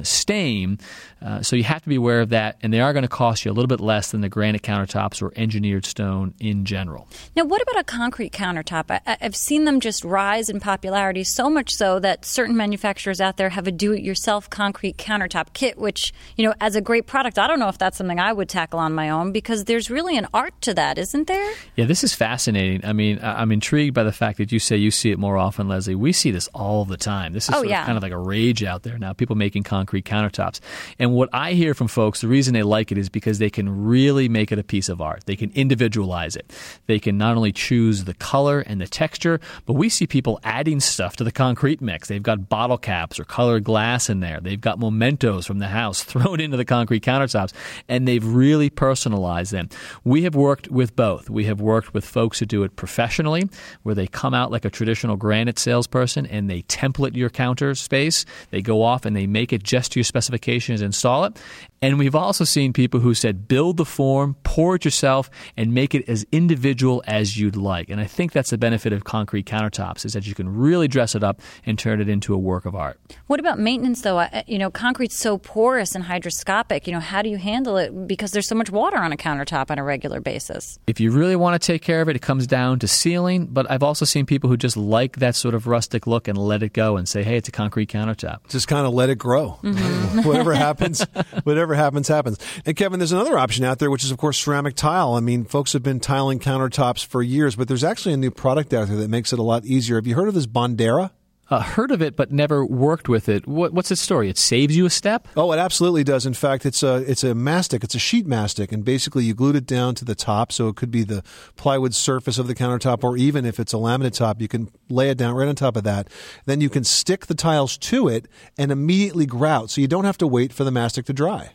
[0.03, 0.79] stain.
[1.19, 3.43] Uh, so you have to be aware of that, and they are going to cost
[3.43, 7.07] you a little bit less than the granite countertops or engineered stone in general.
[7.35, 8.85] Now, what about a concrete countertop?
[8.89, 13.37] I, I've seen them just rise in popularity so much so that certain manufacturers out
[13.37, 17.47] there have a do-it-yourself concrete countertop kit, which you know, as a great product, I
[17.47, 20.27] don't know if that's something I would tackle on my own because there's really an
[20.35, 21.53] art to that, isn't there?
[21.75, 22.85] Yeah, this is fascinating.
[22.85, 25.67] I mean, I'm intrigued by the fact that you say you see it more often,
[25.67, 25.95] Leslie.
[25.95, 27.33] We see this all the time.
[27.33, 27.85] This is Oh, yeah.
[27.85, 30.59] kind of like a rage out there now, people making concrete countertops.
[30.99, 33.85] And what I hear from folks, the reason they like it is because they can
[33.85, 35.23] really make it a piece of art.
[35.25, 36.51] They can individualize it.
[36.87, 40.79] They can not only choose the color and the texture, but we see people adding
[40.79, 42.07] stuff to the concrete mix.
[42.07, 44.39] They've got bottle caps or colored glass in there.
[44.39, 47.53] They've got mementos from the house thrown into the concrete countertops,
[47.87, 49.69] and they've really personalized them.
[50.03, 51.29] We have worked with both.
[51.29, 53.49] We have worked with folks who do it professionally,
[53.83, 58.25] where they come out like a traditional granite salesperson and they template your counter space.
[58.51, 61.39] They go off and they make it just to your specifications, install it.
[61.81, 65.93] And we've also seen people who said, build the form, pour it yourself, and make
[65.93, 67.89] it as individual as you'd like.
[67.89, 71.13] And I think that's the benefit of concrete countertops is that you can really dress
[71.13, 72.99] it up and turn it into a work of art.
[73.27, 74.25] What about maintenance, though?
[74.47, 76.87] You know, concrete's so porous and hydroscopic.
[76.87, 79.69] You know, how do you handle it because there's so much water on a countertop
[79.69, 80.79] on a regular basis?
[80.87, 83.45] If you really want to take care of it, it comes down to sealing.
[83.45, 86.63] But I've also seen people who just like that sort of rustic look and let
[86.63, 88.47] it go and say, hey, it's a concrete countertop.
[88.49, 89.36] Just kind of let it grow.
[89.45, 90.25] Mhm.
[90.25, 91.03] whatever happens,
[91.43, 92.37] whatever happens, happens.
[92.65, 95.13] And Kevin, there's another option out there, which is of course ceramic tile.
[95.13, 98.73] I mean, folks have been tiling countertops for years, but there's actually a new product
[98.73, 99.95] out there that makes it a lot easier.
[99.97, 101.11] Have you heard of this Bondera?
[101.49, 103.47] Uh, heard of it, but never worked with it.
[103.47, 104.29] What, what's its story?
[104.29, 105.29] It saves you a step?
[105.37, 106.25] Oh, it absolutely does.
[106.25, 107.85] In fact, it's a it's a mastic.
[107.85, 110.75] It's a sheet mastic, and basically you glued it down to the top, so it
[110.75, 111.23] could be the
[111.55, 115.09] plywood surface of the countertop, or even if it's a laminate top, you can lay
[115.09, 116.09] it down right on top of that.
[116.45, 120.17] Then you can stick the tiles to it and immediately grout, so you don't have
[120.17, 121.51] to wait for the mastic to dry.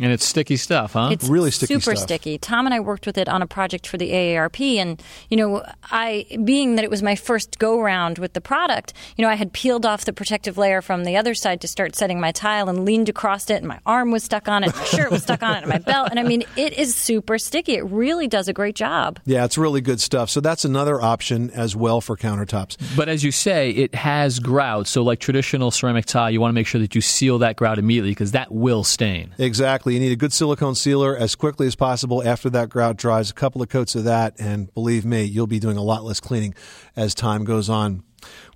[0.00, 1.10] And it's sticky stuff, huh?
[1.12, 2.08] It's really sticky super stuff.
[2.08, 2.38] sticky.
[2.38, 5.64] Tom and I worked with it on a project for the AARP, and you know,
[5.90, 9.34] I being that it was my first go round with the product, you know, I
[9.34, 12.68] had peeled off the protective layer from the other side to start setting my tile,
[12.68, 15.42] and leaned across it, and my arm was stuck on it, my shirt was stuck
[15.42, 17.74] on it, and my belt, and I mean, it is super sticky.
[17.74, 19.18] It really does a great job.
[19.24, 20.30] Yeah, it's really good stuff.
[20.30, 22.76] So that's another option as well for countertops.
[22.96, 24.86] But as you say, it has grout.
[24.86, 27.78] So, like traditional ceramic tile, you want to make sure that you seal that grout
[27.78, 29.34] immediately because that will stain.
[29.38, 29.79] Exactly.
[29.86, 33.30] You need a good silicone sealer as quickly as possible after that grout dries.
[33.30, 36.20] A couple of coats of that, and believe me, you'll be doing a lot less
[36.20, 36.54] cleaning
[36.96, 38.02] as time goes on.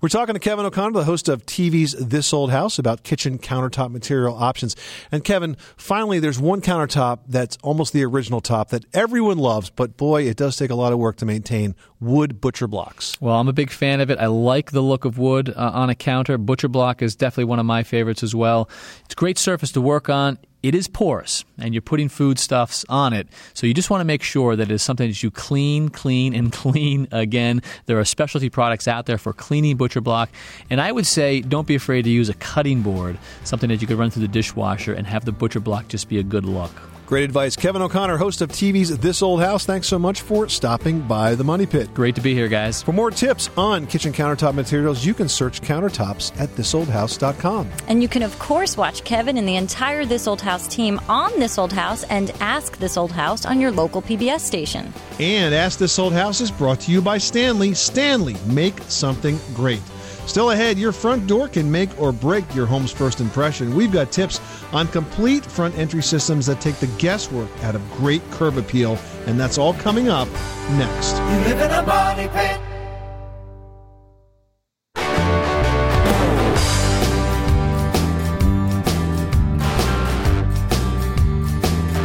[0.01, 3.91] We're talking to Kevin O'Connor, the host of TV's This Old House, about kitchen countertop
[3.91, 4.75] material options.
[5.11, 9.97] And Kevin, finally, there's one countertop that's almost the original top that everyone loves, but
[9.97, 13.19] boy, it does take a lot of work to maintain wood butcher blocks.
[13.19, 14.19] Well, I'm a big fan of it.
[14.19, 16.37] I like the look of wood uh, on a counter.
[16.37, 18.69] Butcher block is definitely one of my favorites as well.
[19.05, 20.37] It's a great surface to work on.
[20.65, 23.27] It is porous, and you're putting foodstuffs on it.
[23.53, 26.33] So you just want to make sure that it is something that you clean, clean,
[26.33, 27.61] and clean again.
[27.85, 30.31] There are specialty products out there for cleaning butcher block.
[30.71, 33.85] And I would say don't be afraid to use a cutting board, something that you
[33.85, 36.71] could run through the dishwasher and have the butcher block just be a good look.
[37.05, 37.55] Great advice.
[37.55, 41.43] Kevin O'Connor, host of TV's This Old House, thanks so much for stopping by the
[41.43, 41.93] Money Pit.
[41.93, 42.81] Great to be here, guys.
[42.81, 47.69] For more tips on kitchen countertop materials, you can search countertops at thisoldhouse.com.
[47.87, 51.31] And you can, of course, watch Kevin and the entire This Old House team on
[51.39, 54.91] This Old House and Ask This Old House on your local PBS station.
[55.19, 57.75] And Ask This Old House is brought to you by Stanley.
[57.75, 59.81] Stanley, make something great.
[60.27, 63.73] Still ahead, your front door can make or break your home's first impression.
[63.73, 64.41] We've got tips
[64.73, 69.39] on complete front entry systems that take the guesswork out of great curb appeal, and
[69.39, 70.27] that's all coming up
[70.71, 71.15] next.
[71.15, 72.59] You live in a money pit.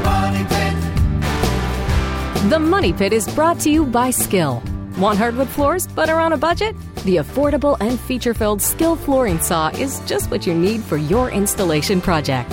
[0.04, 0.76] Money pit.
[2.50, 4.62] The Money Pit is brought to you by Skil.
[4.98, 6.76] Want hardwood floors but are on a budget?
[7.05, 11.31] The affordable and feature filled Skil flooring saw is just what you need for your
[11.31, 12.53] installation project.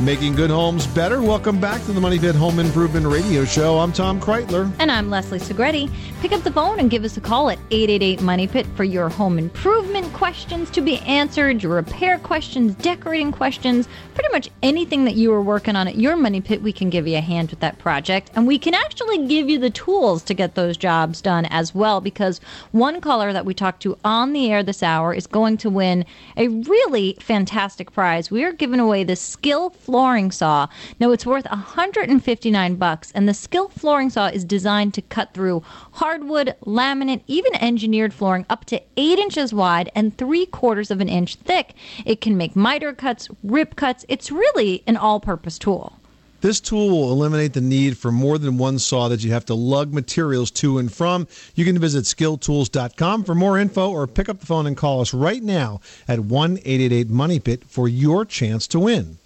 [0.00, 1.22] Making good homes better.
[1.22, 3.78] Welcome back to the Money Pit Home Improvement Radio Show.
[3.78, 4.68] I'm Tom Kraeutler.
[4.80, 5.88] And I'm Leslie Segrete.
[6.20, 9.08] Pick up the phone and give us a call at 888 Money Pit for your
[9.08, 15.14] home improvement questions to be answered, your repair questions, decorating questions, pretty much anything that
[15.14, 16.60] you are working on at your Money Pit.
[16.60, 18.32] We can give you a hand with that project.
[18.34, 22.00] And we can actually give you the tools to get those jobs done as well
[22.00, 22.40] because
[22.72, 26.04] one caller that we talked to on the air this hour is going to win
[26.36, 28.28] a really fantastic prize.
[28.28, 30.66] We are giving away the Skil flooring saw.
[30.98, 35.62] Now it's worth 159 bucks, and the Skil flooring saw is designed to cut through
[35.92, 41.08] hardwood, laminate, even engineered flooring up to eight inches wide and three quarters of an
[41.08, 41.74] inch thick.
[42.04, 44.04] It can make miter cuts, rip cuts.
[44.08, 45.98] It's really an all-purpose tool.
[46.44, 49.54] This tool will eliminate the need for more than one saw that you have to
[49.54, 51.26] lug materials to and from.
[51.54, 55.14] You can visit skiltools.com for more info or pick up the phone and call us
[55.14, 59.16] right now at 1 888 Money Pit for your chance to win.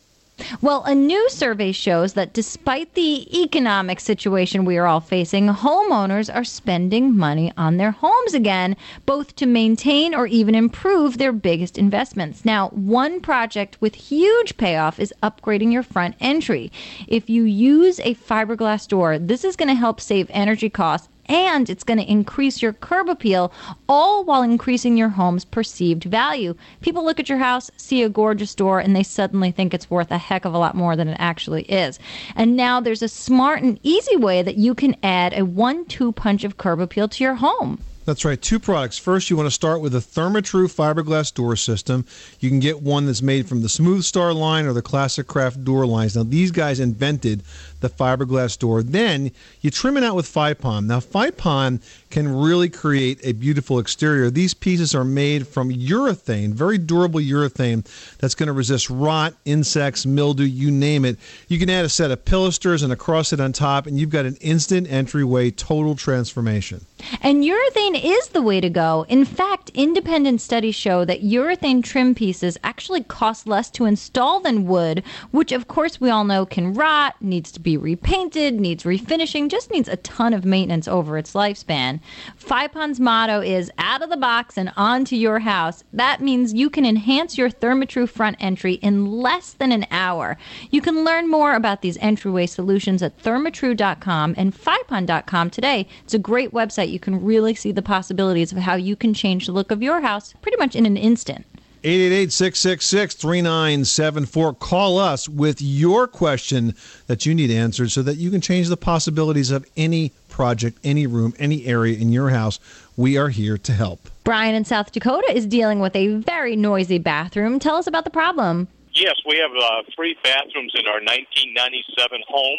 [0.60, 6.34] Well, a new survey shows that despite the economic situation we are all facing, homeowners
[6.34, 11.76] are spending money on their homes again, both to maintain or even improve their biggest
[11.76, 12.44] investments.
[12.44, 16.72] Now, one project with huge payoff is upgrading your front entry.
[17.06, 21.68] If you use a fiberglass door, this is going to help save energy costs and
[21.68, 23.52] it's going to increase your curb appeal,
[23.88, 26.54] all while increasing your home's perceived value.
[26.80, 30.10] People look at your house, see a gorgeous door, and they suddenly think it's worth
[30.10, 31.98] a heck of a lot more than it actually is.
[32.34, 36.12] And now there's a smart and easy way that you can add a one two
[36.12, 37.82] punch of curb appeal to your home.
[38.08, 38.40] That's right.
[38.40, 38.96] Two products.
[38.96, 42.06] First, you want to start with a Therma-Tru fiberglass door system.
[42.40, 45.62] You can get one that's made from the Smooth Star line or the Classic Craft
[45.62, 46.16] door lines.
[46.16, 47.42] Now, these guys invented
[47.80, 48.82] the fiberglass door.
[48.82, 50.86] Then you trim it out with Fypon.
[50.86, 54.30] Now, Fypon can really create a beautiful exterior.
[54.30, 57.86] These pieces are made from urethane, very durable urethane
[58.18, 61.18] that's going to resist rot, insects, mildew, you name it.
[61.48, 64.26] You can add a set of pilasters and a crosshead on top, and you've got
[64.26, 66.84] an instant entryway, total transformation.
[67.22, 69.04] And urethane is the way to go.
[69.08, 74.66] In fact, independent studies show that urethane trim pieces actually cost less to install than
[74.66, 79.48] wood, which of course we all know can rot, needs to be repainted, needs refinishing,
[79.48, 82.00] just needs a ton of maintenance over its lifespan.
[82.38, 85.84] Fypon's motto is out of the box and onto your house.
[85.92, 90.36] That means you can enhance your Therma-Tru front entry in less than an hour.
[90.70, 95.88] You can learn more about these entryway solutions at thermatru.com and fypon.com today.
[96.04, 96.87] It's a great website.
[96.90, 100.00] You can really see the possibilities of how you can change the look of your
[100.00, 101.44] house pretty much in an instant.
[101.84, 104.54] 888 666 3974.
[104.54, 106.74] Call us with your question
[107.06, 111.06] that you need answered so that you can change the possibilities of any project, any
[111.06, 112.58] room, any area in your house.
[112.96, 114.08] We are here to help.
[114.24, 117.60] Brian in South Dakota is dealing with a very noisy bathroom.
[117.60, 118.66] Tell us about the problem.
[118.92, 122.58] Yes, we have uh, three bathrooms in our 1997 home,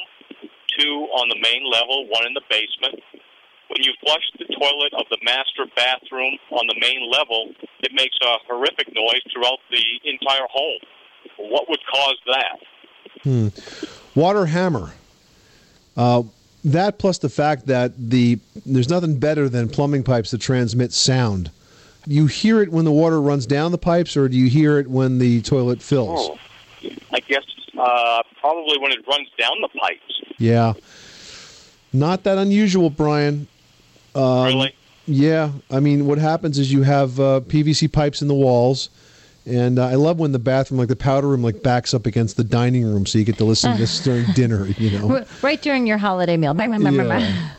[0.80, 3.04] two on the main level, one in the basement.
[3.70, 8.18] When you flush the toilet of the master bathroom on the main level, it makes
[8.22, 10.80] a horrific noise throughout the entire home.
[11.38, 12.60] What would cause that?
[13.24, 13.48] Hmm.
[14.20, 14.94] Water hammer.
[15.96, 16.24] Uh,
[16.66, 21.52] that plus the fact that the there's nothing better than plumbing pipes that transmit sound.
[22.06, 24.88] You hear it when the water runs down the pipes, or do you hear it
[24.88, 26.32] when the toilet fills?
[26.32, 27.44] Oh, I guess
[27.78, 30.22] uh, probably when it runs down the pipes.
[30.38, 30.74] Yeah,
[31.94, 33.48] not that unusual, Brian.
[34.20, 34.76] Um, Really?
[35.08, 38.90] Yeah, I mean, what happens is you have uh, PVC pipes in the walls,
[39.48, 42.38] and uh, I love when the bathroom, like the powder room, like backs up against
[42.38, 44.68] the dining room, so you get to listen to this during dinner.
[44.68, 46.56] You know, Right during your holiday meal.
[46.56, 47.50] Yeah.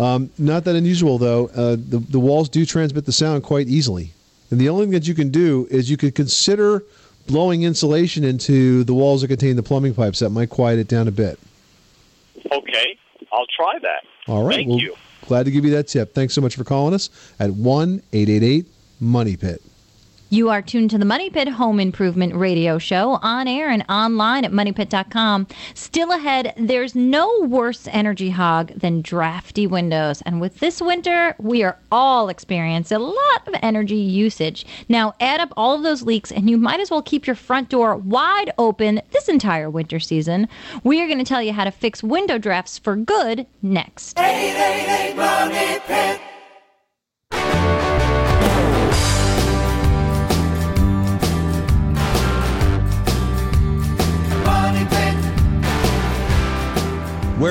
[0.00, 1.46] Um, not that unusual though.
[1.48, 4.12] Uh, the the walls do transmit the sound quite easily,
[4.50, 6.82] and the only thing that you can do is you could consider
[7.28, 10.18] blowing insulation into the walls that contain the plumbing pipes.
[10.18, 11.38] That might quiet it down a bit.
[12.50, 12.98] Okay,
[13.32, 14.04] I'll try that.
[14.26, 14.56] All right.
[14.56, 14.96] Thank well, you.
[15.28, 16.14] Glad to give you that tip.
[16.14, 18.66] Thanks so much for calling us at one eight eight eight
[18.98, 19.62] Money Pit.
[20.30, 24.44] You are tuned to the Money Pit Home Improvement Radio Show on air and online
[24.44, 25.46] at moneypit.com.
[25.72, 30.20] Still ahead, there's no worse energy hog than drafty windows.
[30.26, 34.66] And with this winter, we are all experiencing a lot of energy usage.
[34.90, 37.70] Now, add up all of those leaks, and you might as well keep your front
[37.70, 40.46] door wide open this entire winter season.
[40.84, 44.18] We are going to tell you how to fix window drafts for good next.
[44.18, 46.20] 888 Money Pit.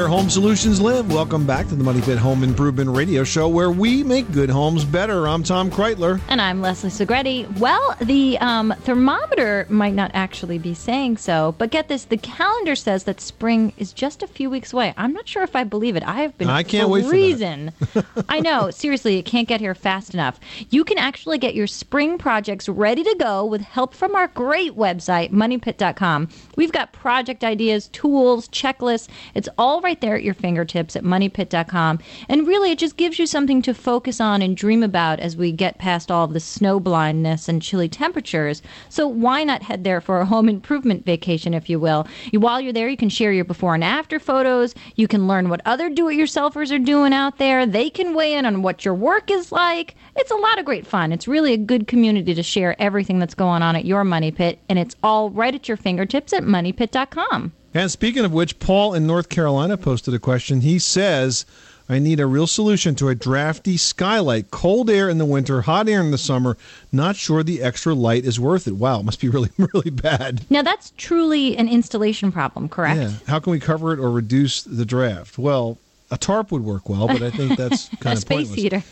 [0.07, 1.11] Where home solutions live.
[1.11, 4.85] Welcome back to the Money Pit Home Improvement Radio Show, where we make good homes
[4.85, 5.27] better.
[5.27, 6.21] I'm Tom Kraeutler.
[6.29, 7.59] And I'm Leslie Segrete.
[7.59, 12.73] Well, the um, thermometer might not actually be saying so, but get this: the calendar
[12.73, 14.93] says that spring is just a few weeks away.
[14.95, 16.03] I'm not sure if I believe it.
[16.03, 18.25] I have been I can't wait for that.
[18.29, 20.39] I know, seriously, it can't get here fast enough.
[20.69, 24.77] You can actually get your spring projects ready to go with help from our great
[24.77, 26.29] website, moneypit.com.
[26.55, 29.09] We've got project ideas, tools, checklists.
[29.35, 31.99] It's all all right there at your fingertips at moneypit.com.
[32.29, 35.51] And really, it just gives you something to focus on and dream about as we
[35.51, 38.61] get past all of the snow blindness and chilly temperatures.
[38.89, 42.07] So why not head there for a home improvement vacation, if you will?
[42.31, 44.75] You, while you're there, you can share your before and after photos.
[44.95, 47.65] You can learn what other do-it-yourselfers are doing out there.
[47.65, 49.95] They can weigh in on what your work is like.
[50.15, 51.11] It's a lot of great fun.
[51.11, 54.59] It's really a good community to share everything that's going on at your Money Pit,
[54.69, 57.53] and it's all right at your fingertips at moneypit.com.
[57.73, 60.61] And speaking of which, Paul in North Carolina posted a question.
[60.61, 61.45] He says,
[61.89, 64.51] I need a real solution to a drafty skylight.
[64.51, 66.57] Cold air in the winter, hot air in the summer.
[66.91, 68.75] Not sure the extra light is worth it.
[68.75, 70.45] Wow, it must be really, really bad.
[70.49, 72.99] Now, that's truly an installation problem, correct?
[72.99, 73.11] Yeah.
[73.27, 75.37] How can we cover it or reduce the draft?
[75.37, 75.77] Well,
[76.09, 78.55] a tarp would work well, but I think that's kind a of space pointless.
[78.61, 78.83] heater.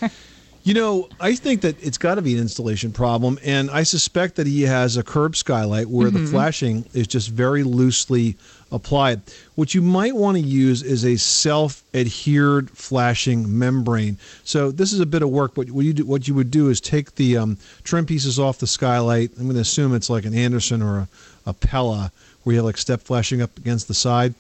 [0.66, 4.36] You know, I think that it's got to be an installation problem, and I suspect
[4.38, 6.30] that he has a curb skylight where the Mhm.
[6.32, 8.36] flashing is just very loosely
[8.72, 9.22] applied.
[9.54, 14.18] What you might want to use is a self-adhered flashing membrane.
[14.44, 16.70] So this is a bit of work, but what you do, what you would do
[16.70, 19.34] is take the um, trim pieces off the skylight.
[19.38, 21.08] I'm going to assume it's like an Andersen or a,
[21.46, 22.12] a Pella,
[22.42, 24.34] where you have like step flashing up against the side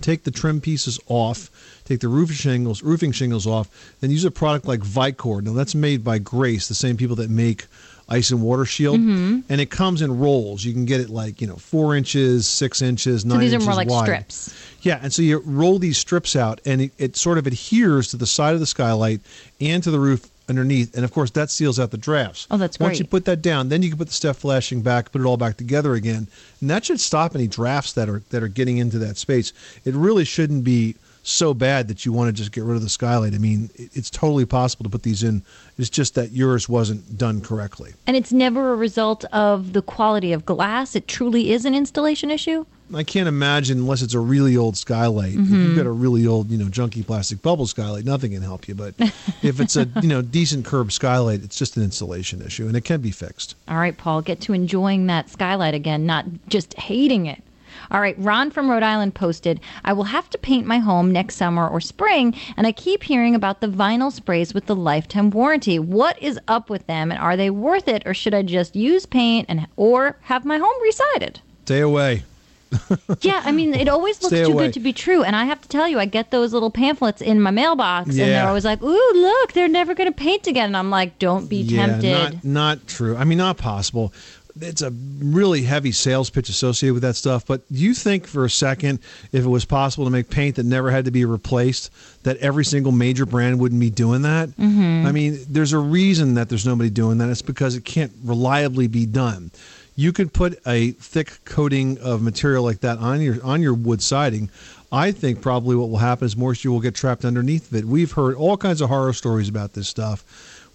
[0.00, 1.50] take the trim pieces off,
[1.90, 3.68] take the roofing shingles, roofing shingles off,
[4.00, 5.42] then use a product like Vycor.
[5.42, 7.66] Now that's made by Grace, the same people that make
[8.08, 9.42] ice and water shield, Mhm.
[9.48, 10.64] and it comes in rolls.
[10.64, 13.38] You can get it like you know four inches, six inches, nine.
[13.38, 14.04] So these are inches more like wide.
[14.04, 14.50] strips.
[14.82, 18.16] Yeah, and so you roll these strips out, and it, it sort of adheres to
[18.16, 19.20] the side of the skylight
[19.60, 22.46] and to the roof underneath, and of course that seals out the drafts.
[22.50, 22.86] Oh, that's great.
[22.86, 25.24] Once you put that down, then you can put the step flashing back, put it
[25.24, 26.26] all back together again,
[26.60, 29.52] and that should stop any drafts that are that are getting into that space.
[29.84, 32.88] It really shouldn't be so bad that you want to just get rid of the
[32.88, 33.34] skylight.
[33.34, 35.42] I mean, it's totally possible to put these in.
[35.76, 37.92] It's just that yours wasn't done correctly.
[38.06, 40.96] And it's never a result of the quality of glass.
[40.96, 42.64] It truly is an installation issue.
[42.92, 45.34] I can't imagine unless it's a really old skylight.
[45.34, 45.62] If Mhm.
[45.62, 48.74] you've got a really old, you know, junky plastic bubble skylight, nothing can help you.
[48.74, 48.94] But
[49.42, 52.80] if it's a, you know, decent curb skylight, it's just an installation issue and it
[52.80, 53.54] can be fixed.
[53.68, 57.42] All right, Paul, get to enjoying that skylight again, not just hating it.
[57.90, 61.36] All right, Ron from Rhode Island posted, I will have to paint my home next
[61.36, 65.78] summer or spring, and I keep hearing about the vinyl sprays with the lifetime warranty.
[65.78, 69.06] What is up with them, and are they worth it, or should I just use
[69.06, 71.40] paint and or have my home resided?
[71.64, 72.24] Stay away.
[73.22, 74.66] yeah, I mean, it always looks Stay too away.
[74.66, 75.22] good to be true.
[75.24, 78.18] And I have to tell you, I get those little pamphlets in my mailbox, and
[78.18, 81.48] they're always like, "Ooh, look, they're never going to paint again." And I'm like, "Don't
[81.48, 83.16] be tempted." Not, not true.
[83.16, 84.12] I mean, not possible.
[84.62, 87.46] It's a really heavy sales pitch associated with that stuff.
[87.46, 88.98] But do you think for a second,
[89.32, 91.90] if it was possible to make paint that never had to be replaced,
[92.24, 94.50] that every single major brand wouldn't be doing that?
[94.58, 95.06] Mhm.
[95.06, 97.28] I mean, there's a reason that there's nobody doing that.
[97.28, 99.50] It's because it can't reliably be done.
[99.96, 104.02] You could put a thick coating of material like that on your on your wood
[104.02, 104.48] siding.
[104.92, 107.84] I think probably what will happen is moisture will get trapped underneath of it.
[107.84, 110.24] We've heard all kinds of horror stories about this stuff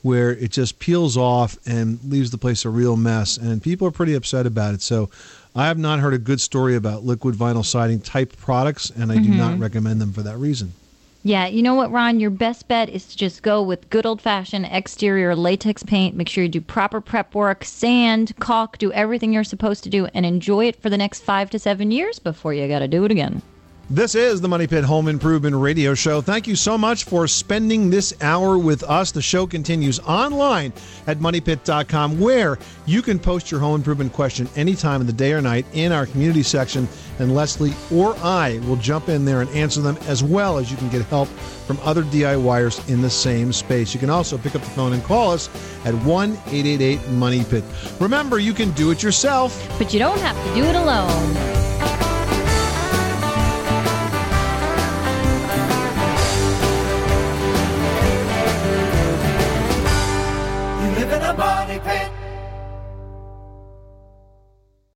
[0.06, 3.92] where it just peels off and leaves the place a real mess and people are
[3.92, 4.82] pretty upset about it.
[4.84, 5.10] So
[5.56, 9.18] I have not heard a good story about liquid vinyl siding type products and I
[9.18, 9.62] do not Mhm.
[9.62, 10.74] recommend them for that reason.
[11.24, 12.20] Yeah, you know what, Ron?
[12.20, 16.16] Your best bet is to just go with good old fashioned exterior latex paint.
[16.16, 20.06] Make sure you do proper prep work, sand, caulk, do everything you're supposed to do,
[20.14, 23.06] and enjoy it for the next five to seven years before you got to do
[23.06, 23.42] it again.
[23.92, 26.20] This is the Money Pit Home Improvement Radio Show.
[26.20, 29.12] Thank you so much for spending this hour with us.
[29.12, 30.74] The show continues online
[31.06, 32.58] at moneypit.com where
[32.88, 36.08] you can post your home improvement question anytime of the day or night in our
[36.08, 36.88] community section,
[37.20, 40.78] and Leslie or I will jump in there and answer them as well as you
[40.78, 43.94] can get help from other DIYers in the same space.
[43.94, 45.48] You can also pick up the phone and call us
[45.86, 47.64] at 1 888 Money Pit.
[48.00, 49.64] Remember, you can do it yourself.
[49.78, 51.66] But you don't have to do it alone.